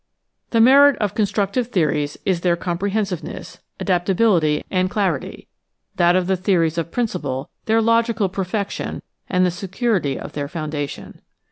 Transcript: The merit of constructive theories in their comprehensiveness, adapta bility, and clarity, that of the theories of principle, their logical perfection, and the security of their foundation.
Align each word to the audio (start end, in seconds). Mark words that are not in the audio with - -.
The 0.49 0.59
merit 0.59 0.97
of 0.97 1.13
constructive 1.13 1.67
theories 1.67 2.17
in 2.25 2.35
their 2.37 2.55
comprehensiveness, 2.55 3.59
adapta 3.79 4.15
bility, 4.15 4.63
and 4.71 4.89
clarity, 4.89 5.47
that 5.97 6.15
of 6.15 6.25
the 6.25 6.35
theories 6.35 6.79
of 6.79 6.89
principle, 6.89 7.51
their 7.65 7.83
logical 7.83 8.27
perfection, 8.27 9.03
and 9.29 9.45
the 9.45 9.51
security 9.51 10.17
of 10.19 10.31
their 10.33 10.47
foundation. 10.47 11.21